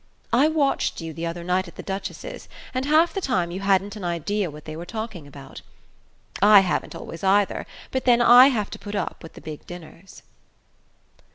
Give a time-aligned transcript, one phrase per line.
[0.33, 3.95] I watched you the other night at the Duchess's, and half the time you hadn't
[3.95, 5.61] an idea what they were talking about.
[6.41, 10.23] I haven't always, either; but then I have to put up with the big dinners."